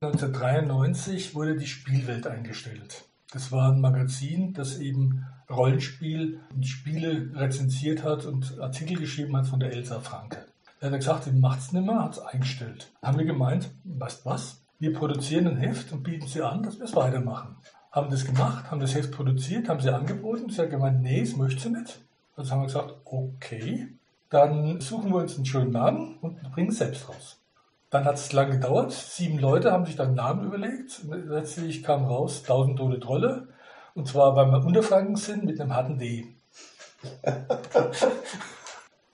1993 0.01 1.35
wurde 1.35 1.55
die 1.55 1.67
Spielwelt 1.67 2.27
eingestellt. 2.27 3.05
Das 3.31 3.53
war 3.53 3.71
ein 3.71 3.79
Magazin, 3.79 4.53
das 4.53 4.79
eben 4.79 5.25
Rollenspiel 5.49 6.41
und 6.53 6.67
Spiele 6.67 7.31
rezensiert 7.33 8.03
hat 8.03 8.25
und 8.25 8.59
Artikel 8.59 8.97
geschrieben 8.97 9.37
hat 9.37 9.47
von 9.47 9.61
der 9.61 9.71
Elsa 9.71 10.01
Franke. 10.01 10.45
Er 10.81 10.91
hat 10.91 10.99
gesagt, 10.99 11.23
sie 11.23 11.31
macht 11.31 11.59
es 11.59 11.71
nicht 11.71 11.85
mehr, 11.85 12.03
hat 12.03 12.13
es 12.13 12.19
eingestellt. 12.19 12.91
Haben 13.01 13.17
wir 13.17 13.25
gemeint, 13.25 13.71
weißt 13.85 14.25
was? 14.25 14.61
Wir 14.77 14.93
produzieren 14.93 15.47
ein 15.47 15.57
Heft 15.57 15.93
und 15.93 16.03
bieten 16.03 16.27
sie 16.27 16.41
an, 16.41 16.63
dass 16.63 16.79
wir 16.79 16.85
es 16.85 16.95
weitermachen 16.95 17.55
haben 17.91 18.09
das 18.09 18.25
gemacht, 18.25 18.69
haben 18.69 18.79
das 18.79 18.95
Heft 18.95 19.11
produziert, 19.11 19.69
haben 19.69 19.79
sie 19.79 19.93
angeboten. 19.93 20.49
Sie 20.49 20.61
hat 20.61 20.69
gemeint, 20.69 21.01
nee, 21.01 21.21
das 21.21 21.35
möchte 21.35 21.61
sie 21.61 21.69
nicht. 21.69 21.99
Also 22.35 22.51
haben 22.51 22.61
wir 22.61 22.67
gesagt, 22.67 22.95
okay, 23.05 23.87
dann 24.29 24.79
suchen 24.79 25.11
wir 25.11 25.17
uns 25.17 25.35
einen 25.35 25.45
schönen 25.45 25.71
Namen 25.71 26.17
und 26.21 26.39
bringen 26.53 26.69
es 26.69 26.77
selbst 26.77 27.09
raus. 27.09 27.37
Dann 27.89 28.05
hat 28.05 28.15
es 28.15 28.31
lange 28.31 28.53
gedauert. 28.53 28.91
Sieben 28.91 29.39
Leute 29.39 29.71
haben 29.71 29.85
sich 29.85 29.95
dann 29.95 30.07
einen 30.07 30.15
Namen 30.15 30.45
überlegt. 30.45 31.01
Letztlich 31.09 31.81
kam 31.83 32.05
raus, 32.05 32.43
tausend 32.43 32.77
tote 32.77 32.99
Trolle. 32.99 33.47
Und 33.95 34.07
zwar, 34.07 34.35
weil 34.35 34.51
wir 34.51 34.63
Unterfranken 34.63 35.15
sind 35.15 35.43
mit 35.45 35.59
einem 35.59 35.75
harten 35.75 35.97
D. 35.97 36.27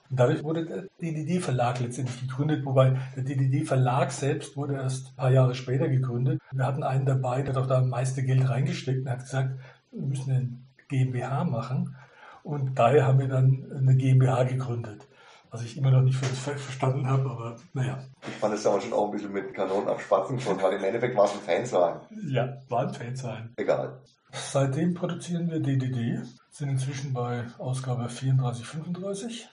Und 0.10 0.20
dadurch 0.20 0.44
wurde 0.44 0.66
der 0.66 0.84
DDD-Verlag 1.02 1.80
letztendlich 1.80 2.22
gegründet, 2.22 2.66
wobei 2.66 2.98
der 3.16 3.24
DDD-Verlag 3.24 4.12
selbst 4.12 4.56
wurde 4.56 4.76
erst 4.76 5.10
ein 5.10 5.16
paar 5.16 5.32
Jahre 5.32 5.56
später 5.56 5.88
gegründet. 5.88 6.40
Wir 6.52 6.66
hatten 6.66 6.84
einen 6.84 7.06
dabei, 7.06 7.42
der 7.42 7.56
hat 7.56 7.62
auch 7.62 7.68
da 7.68 7.80
am 7.80 7.90
meiste 7.90 8.24
Geld 8.24 8.48
reingesteckt 8.48 9.02
und 9.02 9.10
hat 9.10 9.22
gesagt, 9.22 9.60
wir 9.92 10.08
müssen 10.08 10.32
eine 10.32 10.50
GmbH 10.88 11.44
machen. 11.44 11.96
Und 12.44 12.78
daher 12.78 13.08
haben 13.08 13.20
wir 13.20 13.28
dann 13.28 13.66
eine 13.76 13.96
GmbH 13.96 14.44
gegründet. 14.44 15.08
Was 15.50 15.64
ich 15.64 15.78
immer 15.78 15.90
noch 15.90 16.02
nicht 16.02 16.18
für 16.18 16.26
das 16.26 16.40
verstanden 16.40 17.08
habe, 17.08 17.30
aber 17.30 17.56
naja. 17.74 17.98
Ich 18.28 18.36
fand 18.36 18.54
es 18.54 18.64
damals 18.64 18.84
schon 18.84 18.94
auch 18.94 19.06
ein 19.06 19.12
bisschen 19.12 19.32
mit 19.32 19.54
Kanonen 19.54 19.88
abspatzen 19.88 20.40
schon, 20.40 20.62
weil 20.62 20.74
im 20.74 20.84
Endeffekt 20.84 21.16
war 21.16 21.26
es 21.26 21.32
ein 21.32 21.40
Fansein. 21.40 22.02
Ja, 22.28 22.58
war 22.68 22.88
ein 22.88 22.94
Fansein. 22.94 23.54
Egal. 23.56 24.02
Seitdem 24.34 24.94
produzieren 24.94 25.50
wir 25.50 25.62
DDD, 25.62 26.20
sind 26.52 26.70
inzwischen 26.70 27.14
bei 27.14 27.46
Ausgabe 27.58 28.10
34, 28.10 28.66
35 28.66 29.50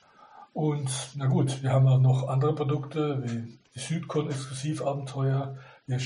und 0.52 0.90
na 1.16 1.26
gut, 1.26 1.62
wir 1.62 1.72
haben 1.72 1.86
auch 1.86 2.00
noch 2.00 2.28
andere 2.28 2.54
Produkte 2.54 3.22
wie 3.24 3.58
die 3.74 3.78
Südcon 3.78 4.30
Exklusivabenteuer. 4.30 5.56
Wir 5.86 5.96
äh, 5.96 6.00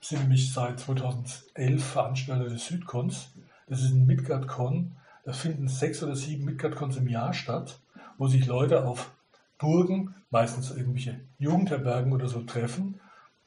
sind 0.00 0.22
nämlich 0.22 0.52
seit 0.52 0.80
2011 0.80 1.84
Veranstalter 1.84 2.48
des 2.48 2.66
Südcons. 2.66 3.30
Das 3.66 3.82
ist 3.82 3.92
ein 3.92 4.06
Midgard-Con. 4.06 4.96
Da 5.24 5.32
finden 5.32 5.68
sechs 5.68 6.02
oder 6.02 6.16
sieben 6.16 6.44
Midgard-Cons 6.44 6.96
im 6.96 7.08
Jahr 7.08 7.32
statt, 7.34 7.80
wo 8.18 8.28
sich 8.28 8.46
Leute 8.46 8.86
auf 8.86 9.12
Burgen, 9.58 10.14
meistens 10.30 10.70
irgendwelche 10.70 11.20
Jugendherbergen 11.38 12.12
oder 12.12 12.28
so 12.28 12.42
treffen. 12.42 13.00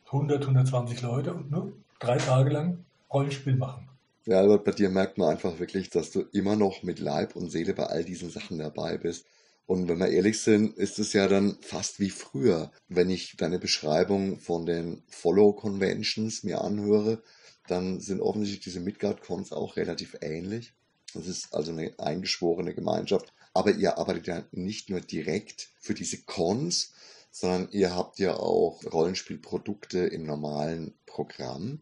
100, 0.06 0.44
120 0.44 1.02
Leute 1.02 1.34
und 1.34 1.50
nur 1.50 1.74
drei 2.00 2.18
Tage 2.18 2.52
lang 2.52 2.86
Rollenspiel 3.12 3.56
machen. 3.56 3.90
Ja, 4.26 4.38
Albert, 4.38 4.64
bei 4.64 4.72
dir 4.72 4.90
merkt 4.90 5.18
man 5.18 5.30
einfach 5.30 5.60
wirklich, 5.60 5.90
dass 5.90 6.12
du 6.12 6.22
immer 6.32 6.56
noch 6.56 6.84
mit 6.84 7.00
Leib 7.00 7.36
und 7.36 7.50
Seele 7.50 7.74
bei 7.74 7.88
all 7.88 8.04
diesen 8.04 8.30
Sachen 8.30 8.58
dabei 8.58 8.98
bist. 8.98 9.26
Und 9.66 9.88
wenn 9.88 10.00
wir 10.00 10.10
ehrlich 10.10 10.42
sind, 10.42 10.78
ist 10.78 11.00
es 11.00 11.14
ja 11.14 11.28
dann 11.28 11.58
fast 11.62 12.00
wie 12.00 12.10
früher. 12.10 12.72
Wenn 12.90 13.10
ich 13.10 13.38
deine 13.38 13.60
Beschreibung 13.60 14.40
von 14.40 14.66
den 14.66 15.04
Follow 15.08 15.54
Conventions 15.54 16.44
mir 16.44 16.62
anhöre, 16.62 17.24
dann 17.68 18.02
sind 18.02 18.20
offensichtlich 18.20 18.64
diese 18.64 18.82
Midgard-Cons 18.82 19.54
auch 19.54 19.78
relativ 19.78 20.18
ähnlich. 20.22 20.74
Das 21.14 21.28
ist 21.28 21.54
also 21.54 21.72
eine 21.72 21.94
eingeschworene 21.98 22.74
Gemeinschaft. 22.74 23.34
Aber 23.54 23.72
ihr 23.72 23.98
arbeitet 23.98 24.28
ja 24.28 24.44
nicht 24.52 24.90
nur 24.90 25.00
direkt 25.00 25.70
für 25.80 25.94
diese 25.94 26.24
Cons, 26.24 26.92
sondern 27.32 27.70
ihr 27.72 27.96
habt 27.96 28.20
ja 28.20 28.36
auch 28.36 28.84
Rollenspielprodukte 28.92 30.00
im 30.00 30.24
normalen 30.26 30.94
Programm. 31.06 31.80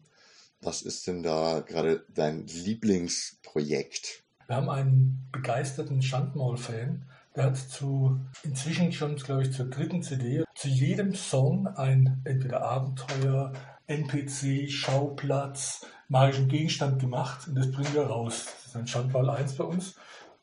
Was 0.60 0.82
ist 0.82 1.06
denn 1.06 1.22
da 1.22 1.60
gerade 1.60 2.04
dein 2.08 2.46
Lieblingsprojekt? 2.46 4.22
Wir 4.46 4.56
haben 4.56 4.70
einen 4.70 5.28
begeisterten 5.32 6.02
Schandmaul-Fan, 6.02 7.06
der 7.34 7.44
hat 7.44 7.56
zu, 7.56 8.20
inzwischen 8.42 8.92
schon, 8.92 9.16
glaube 9.16 9.42
ich, 9.42 9.52
zur 9.52 9.70
dritten 9.70 10.02
CD, 10.02 10.44
zu 10.54 10.68
jedem 10.68 11.14
Song 11.14 11.66
ein 11.66 12.20
entweder 12.24 12.62
Abenteuer, 12.62 13.52
NPC, 13.86 14.70
Schauplatz, 14.70 15.86
magischen 16.08 16.48
Gegenstand 16.48 17.00
gemacht 17.00 17.48
und 17.48 17.54
das 17.54 17.70
bringen 17.70 17.94
wir 17.94 18.04
raus. 18.04 18.46
Das 18.46 18.66
ist 18.66 18.76
ein 18.76 18.86
Schandmaul 18.86 19.30
1 19.30 19.54
bei 19.54 19.64
uns 19.64 19.94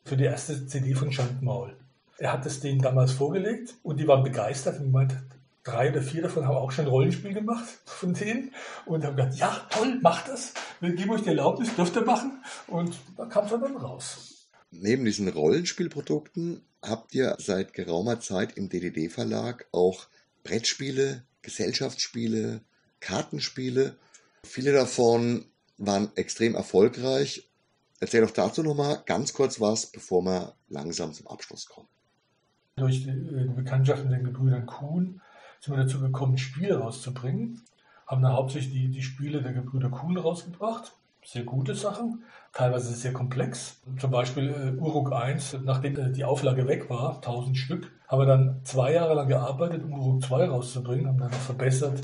für 0.04 0.16
die 0.16 0.24
erste 0.24 0.66
CD 0.66 0.94
von 0.94 1.12
Schandmaul. 1.12 1.76
Er 2.18 2.32
hat 2.32 2.44
es 2.44 2.60
denen 2.60 2.80
damals 2.80 3.12
vorgelegt 3.12 3.74
und 3.82 3.98
die 3.98 4.06
waren 4.06 4.22
begeistert 4.22 4.78
und 4.78 4.86
gemeint, 4.86 5.16
drei 5.62 5.90
oder 5.90 6.02
vier 6.02 6.22
davon 6.22 6.46
haben 6.46 6.56
auch 6.56 6.70
schon 6.70 6.86
ein 6.86 6.90
Rollenspiel 6.90 7.32
gemacht 7.32 7.66
von 7.84 8.14
denen 8.14 8.52
und 8.86 9.04
haben 9.04 9.16
gesagt, 9.16 9.36
ja, 9.36 9.60
toll, 9.70 9.98
macht 10.02 10.28
das. 10.28 10.54
Wir 10.80 10.94
geben 10.94 11.10
euch 11.10 11.22
die 11.22 11.28
Erlaubnis, 11.28 11.74
dürft 11.74 11.96
ihr 11.96 12.04
machen. 12.04 12.42
Und 12.66 12.98
da 13.16 13.26
kam 13.26 13.44
es 13.44 13.50
dann 13.50 13.76
raus. 13.76 14.29
Neben 14.70 15.04
diesen 15.04 15.28
Rollenspielprodukten 15.28 16.62
habt 16.82 17.14
ihr 17.14 17.36
seit 17.38 17.72
geraumer 17.72 18.20
Zeit 18.20 18.56
im 18.56 18.68
DDD-Verlag 18.68 19.66
auch 19.72 20.06
Brettspiele, 20.44 21.24
Gesellschaftsspiele, 21.42 22.60
Kartenspiele. 23.00 23.96
Viele 24.44 24.72
davon 24.72 25.46
waren 25.78 26.10
extrem 26.14 26.54
erfolgreich. 26.54 27.48
Erzähl 27.98 28.22
doch 28.22 28.30
dazu 28.30 28.62
nochmal 28.62 29.02
ganz 29.06 29.32
kurz 29.32 29.60
was, 29.60 29.86
bevor 29.86 30.22
wir 30.22 30.54
langsam 30.68 31.12
zum 31.12 31.26
Abschluss 31.26 31.66
kommen. 31.66 31.88
Durch 32.76 33.02
die 33.02 33.10
äh, 33.10 33.48
Bekanntschaft 33.54 34.04
mit 34.04 34.12
den 34.12 34.24
Gebrüdern 34.24 34.66
Kuhn 34.66 35.20
sind 35.60 35.76
wir 35.76 35.82
dazu 35.82 36.00
gekommen, 36.00 36.38
Spiele 36.38 36.78
rauszubringen. 36.78 37.62
Haben 38.06 38.22
dann 38.22 38.32
hauptsächlich 38.32 38.72
die, 38.72 38.88
die 38.88 39.02
Spiele 39.02 39.42
der 39.42 39.52
Gebrüder 39.52 39.90
Kuhn 39.90 40.16
rausgebracht. 40.16 40.94
Sehr 41.32 41.44
gute 41.44 41.76
Sachen 41.76 42.24
teilweise 42.52 42.92
sehr 42.92 43.12
komplex. 43.12 43.80
Zum 44.00 44.10
Beispiel 44.10 44.50
äh, 44.50 44.80
Uruk 44.80 45.12
1, 45.12 45.58
nachdem 45.62 45.96
äh, 45.96 46.10
die 46.10 46.24
Auflage 46.24 46.66
weg 46.66 46.90
war, 46.90 47.18
1000 47.18 47.56
Stück, 47.56 47.92
haben 48.08 48.20
wir 48.20 48.26
dann 48.26 48.60
zwei 48.64 48.94
Jahre 48.94 49.14
lang 49.14 49.28
gearbeitet, 49.28 49.84
um 49.84 49.92
Uruk 49.92 50.24
2 50.24 50.48
rauszubringen, 50.48 51.06
haben 51.06 51.18
dann 51.18 51.30
verbessert 51.30 52.00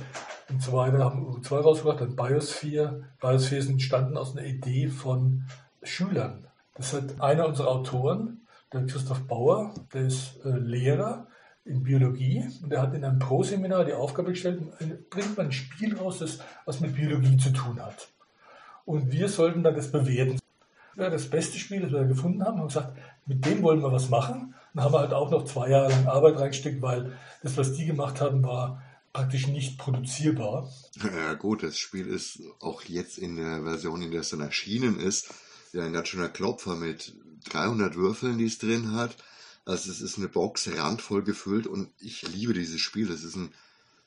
und 0.49 0.63
so 0.63 0.73
weiter, 0.75 1.01
haben 1.01 1.27
Uruk 1.27 1.45
2 1.45 1.57
rausgebracht, 1.57 2.03
dann 2.03 2.15
Biosphere. 2.15 3.03
Biosphere 3.21 3.59
ist 3.59 3.69
entstanden 3.69 4.17
aus 4.17 4.37
einer 4.37 4.47
Idee 4.47 4.87
von 4.87 5.43
Schülern. 5.83 6.47
Das 6.77 6.93
hat 6.93 7.21
einer 7.21 7.49
unserer 7.49 7.67
Autoren, 7.67 8.47
der 8.73 8.87
Christoph 8.87 9.27
Bauer, 9.27 9.75
der 9.93 10.03
ist 10.03 10.39
äh, 10.45 10.51
Lehrer 10.51 11.27
in 11.65 11.83
Biologie 11.83 12.45
und 12.63 12.71
der 12.71 12.81
hat 12.81 12.95
in 12.95 13.05
einem 13.05 13.19
Pro-Seminar 13.19 13.87
die 13.87 13.93
Aufgabe 13.95 14.31
gestellt, 14.31 14.63
bringt 15.11 15.37
man 15.37 15.47
ein 15.47 15.53
Spiel 15.53 15.97
raus, 15.99 16.21
das 16.21 16.39
was 16.65 16.79
mit 16.79 16.95
Biologie 16.95 17.37
zu 17.39 17.53
tun 17.53 17.85
hat. 17.85 18.13
Und 18.87 19.13
wir 19.13 19.29
sollten 19.29 19.63
dann 19.63 19.75
das 19.75 19.93
bewerten. 19.93 20.39
Ja, 20.97 21.11
das 21.11 21.29
beste 21.29 21.59
Spiel, 21.59 21.83
das 21.83 21.93
wir 21.93 22.05
gefunden 22.05 22.43
haben, 22.43 22.59
haben 22.59 22.69
gesagt, 22.69 22.97
mit 23.27 23.45
dem 23.45 23.63
wollen 23.63 23.83
wir 23.83 23.93
was 23.93 24.09
machen. 24.09 24.55
Dann 24.73 24.85
haben 24.85 24.95
wir 24.95 25.01
halt 25.01 25.13
auch 25.13 25.31
noch 25.31 25.45
zwei 25.45 25.69
Jahre 25.69 25.91
lang 25.91 26.07
Arbeit 26.07 26.39
reingesteckt, 26.39 26.81
weil 26.81 27.13
das, 27.43 27.59
was 27.59 27.75
die 27.75 27.85
gemacht 27.85 28.23
haben, 28.23 28.43
war 28.43 28.83
praktisch 29.13 29.49
nicht 29.49 29.79
produzierbar. 29.79 30.71
Ja 31.03 31.35
gut, 31.35 31.63
das 31.63 31.77
Spiel 31.77 32.07
ist 32.07 32.41
auch 32.61 32.83
jetzt 32.83 33.19
in 33.19 33.37
der 33.37 33.63
Version, 33.63 34.01
in 34.01 34.11
der 34.11 34.21
es 34.21 34.31
dann 34.31 34.41
erschienen 34.41 34.99
ist, 34.99 35.35
ja 35.73 35.85
ein 35.85 35.93
ganz 35.93 36.09
schöner 36.09 36.29
Klopfer 36.29 36.77
mit 36.77 37.15
300 37.51 37.97
Würfeln, 37.97 38.39
die 38.39 38.47
es 38.47 38.59
drin 38.59 38.93
hat. 38.93 39.17
Also 39.65 39.91
es 39.91 40.01
ist 40.01 40.17
eine 40.17 40.29
Box 40.29 40.71
randvoll 40.77 41.25
gefüllt 41.25 41.67
und 41.67 41.91
ich 41.99 42.23
liebe 42.23 42.55
dieses 42.55 42.81
Spiel. 42.81 43.09
Das 43.09 43.25
ist 43.25 43.37
ein 43.37 43.53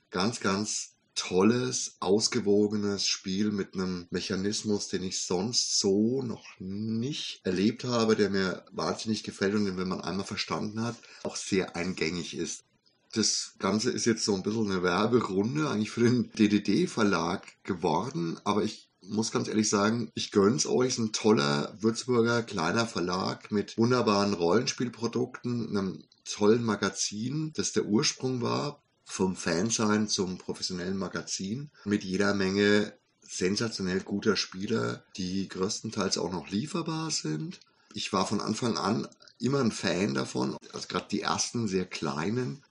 ganz, 0.10 0.40
ganz 0.40 0.94
tolles, 1.20 1.98
ausgewogenes 2.00 3.06
Spiel 3.06 3.52
mit 3.52 3.74
einem 3.74 4.08
Mechanismus, 4.10 4.88
den 4.88 5.04
ich 5.04 5.22
sonst 5.22 5.78
so 5.78 6.22
noch 6.22 6.46
nicht 6.60 7.42
erlebt 7.44 7.84
habe, 7.84 8.16
der 8.16 8.30
mir 8.30 8.64
wahnsinnig 8.72 9.24
gefällt 9.24 9.54
und 9.54 9.66
den, 9.66 9.78
wenn 9.78 9.90
man 9.90 10.00
einmal 10.00 10.26
verstanden 10.26 10.82
hat, 10.82 10.96
auch 11.24 11.36
sehr 11.36 11.76
eingängig 11.76 12.38
ist. 12.38 12.64
Das 13.12 13.56
Ganze 13.60 13.92
ist 13.92 14.06
jetzt 14.06 14.24
so 14.24 14.34
ein 14.34 14.44
bisschen 14.44 14.72
eine 14.72 14.82
Werberunde 14.82 15.70
eigentlich 15.70 15.92
für 15.92 16.04
den 16.04 16.32
DDD-Verlag 16.32 17.64
geworden, 17.64 18.40
aber 18.46 18.64
ich 18.64 18.90
muss 19.02 19.32
ganz 19.32 19.50
ehrlich 19.50 19.68
sagen, 19.68 20.12
ich 20.16 20.32
gönn's 20.32 20.66
euch. 20.66 20.90
Es 20.90 20.94
ist 20.94 21.00
ein 21.00 21.12
toller 21.12 21.76
Würzburger 21.82 22.44
kleiner 22.44 22.86
Verlag 22.86 23.52
mit 23.52 23.78
wunderbaren 23.78 24.34
Rollenspielprodukten, 24.34 25.70
einem 25.70 26.04
tollen 26.24 26.64
Magazin, 26.64 27.52
das 27.56 27.74
der 27.74 27.86
Ursprung 27.86 28.42
war 28.42 28.82
vom 29.10 29.36
Fansein 29.36 30.08
zum 30.08 30.38
professionellen 30.38 30.96
Magazin 30.96 31.72
mit 31.84 32.04
jeder 32.04 32.36
Menge 32.36 32.94
sensationell 33.22 34.02
guter 34.02 34.36
Spieler, 34.36 35.04
die 35.18 35.48
größtenteils 35.50 36.20
auch 36.20 36.32
noch 36.32 36.50
lieferbar 36.50 37.10
sind. 37.10 37.60
Ich 37.96 38.14
war 38.14 38.28
von 38.28 38.40
Anfang 38.40 38.78
an 38.78 39.08
immer 39.40 39.62
ein 39.62 39.72
Fan 39.72 40.14
davon, 40.14 40.56
also 40.74 40.88
gerade 40.88 41.08
die 41.10 41.22
ersten 41.22 41.68
sehr 41.68 41.86
kleinen, 41.86 42.64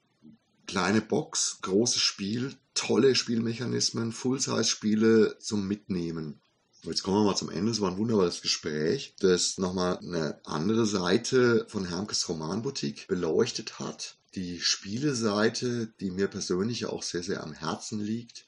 kleine 0.69 1.01
Box, 1.01 1.59
großes 1.63 2.01
Spiel, 2.01 2.55
tolle 2.73 3.17
Spielmechanismen, 3.17 4.13
Full-Size-Spiele 4.13 5.39
zum 5.41 5.67
Mitnehmen. 5.67 6.41
Jetzt 6.85 7.03
kommen 7.03 7.17
wir 7.17 7.25
mal 7.25 7.37
zum 7.37 7.51
Ende. 7.51 7.73
Es 7.73 7.81
war 7.81 7.91
ein 7.91 7.99
wunderbares 7.99 8.43
Gespräch, 8.43 9.17
das 9.19 9.59
nochmal 9.59 9.99
eine 9.99 10.41
andere 10.45 10.87
Seite 10.87 11.67
von 11.69 11.85
Hermkes 11.85 12.29
Romanboutique 12.29 13.09
beleuchtet 13.09 13.81
hat 13.81 14.19
die 14.39 14.61
Spieleseite, 14.61 15.89
die 16.01 16.13
mir 16.13 16.29
persönlich 16.29 16.87
auch 16.87 17.03
sehr, 17.03 17.25
sehr 17.25 17.43
am 17.43 17.53
Herzen 17.53 17.99
liegt. 17.99 18.47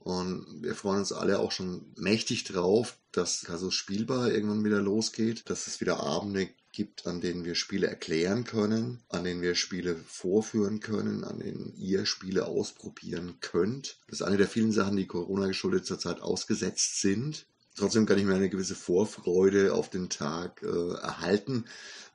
Und 0.00 0.62
wir 0.62 0.74
freuen 0.74 1.00
uns 1.00 1.12
alle 1.12 1.38
auch 1.38 1.52
schon 1.52 1.92
mächtig 1.96 2.44
drauf, 2.44 2.98
dass 3.12 3.42
Casus 3.42 3.74
Spielbar 3.74 4.32
irgendwann 4.32 4.64
wieder 4.64 4.80
losgeht, 4.80 5.48
dass 5.48 5.66
es 5.66 5.80
wieder 5.80 6.00
Abende 6.00 6.48
gibt, 6.72 7.06
an 7.06 7.20
denen 7.20 7.44
wir 7.44 7.54
Spiele 7.54 7.86
erklären 7.86 8.44
können, 8.44 9.00
an 9.08 9.24
denen 9.24 9.42
wir 9.42 9.54
Spiele 9.54 9.96
vorführen 10.06 10.80
können, 10.80 11.24
an 11.24 11.38
denen 11.38 11.72
ihr 11.76 12.04
Spiele 12.04 12.46
ausprobieren 12.46 13.36
könnt. 13.40 13.98
Das 14.08 14.20
ist 14.20 14.26
eine 14.26 14.38
der 14.38 14.48
vielen 14.48 14.72
Sachen, 14.72 14.96
die 14.96 15.06
Corona 15.06 15.46
geschuldet 15.46 15.86
zurzeit 15.86 16.20
ausgesetzt 16.20 17.00
sind. 17.00 17.46
Trotzdem 17.76 18.06
kann 18.06 18.18
ich 18.18 18.24
mir 18.24 18.34
eine 18.34 18.50
gewisse 18.50 18.74
Vorfreude 18.74 19.72
auf 19.72 19.88
den 19.88 20.10
Tag 20.10 20.62
äh, 20.62 20.94
erhalten, 20.94 21.64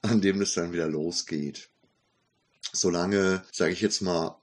an 0.01 0.19
dem 0.19 0.41
es 0.41 0.53
dann 0.53 0.73
wieder 0.73 0.89
losgeht. 0.89 1.69
Solange 2.73 3.43
sage 3.51 3.71
ich 3.71 3.81
jetzt 3.81 4.01
mal 4.01 4.35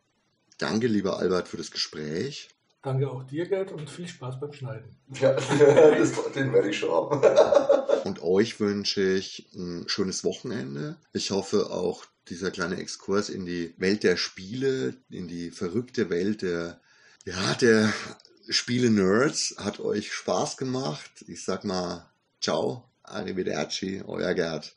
Danke, 0.61 0.89
lieber 0.89 1.19
Albert, 1.19 1.49
für 1.49 1.57
das 1.57 1.71
Gespräch. 1.71 2.51
Danke 2.83 3.11
auch 3.11 3.25
dir, 3.25 3.47
Gerd, 3.47 3.73
und 3.73 3.89
viel 3.89 4.07
Spaß 4.07 4.41
beim 4.41 4.53
Schneiden. 4.53 4.95
Ja, 5.19 5.33
das, 5.35 6.33
den 6.35 6.53
werde 6.53 6.69
ich 6.69 6.79
schon 6.79 6.91
haben. 6.91 8.05
und 8.05 8.23
euch 8.23 8.61
wünsche 8.61 9.01
ich 9.01 9.49
ein 9.55 9.89
schönes 9.89 10.23
Wochenende. 10.23 10.97
Ich 11.15 11.31
hoffe 11.31 11.71
auch 11.71 12.05
dieser 12.29 12.51
kleine 12.51 12.77
Exkurs 12.77 13.31
in 13.31 13.47
die 13.47 13.75
Welt 13.79 14.03
der 14.03 14.19
Spiele, 14.19 14.95
in 15.09 15.29
die 15.29 15.51
verrückte 15.51 16.11
Welt 16.11 16.43
der, 16.43 16.79
ja, 17.25 17.55
der 17.55 17.91
Spiele-Nerds 18.51 19.57
hat 19.59 19.81
euch 19.81 20.13
Spaß 20.13 20.59
gemacht. 20.59 21.25
Ich 21.27 21.43
sag 21.43 21.65
mal, 21.65 22.07
ciao, 22.41 22.85
arrivederci, 23.03 24.03
euer 24.07 24.35
Gerd. 24.35 24.75